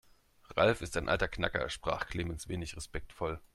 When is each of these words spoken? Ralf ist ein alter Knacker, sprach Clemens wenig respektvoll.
Ralf 0.57 0.81
ist 0.81 0.97
ein 0.97 1.07
alter 1.09 1.27
Knacker, 1.27 1.69
sprach 1.69 2.07
Clemens 2.07 2.47
wenig 2.47 2.75
respektvoll. 2.75 3.39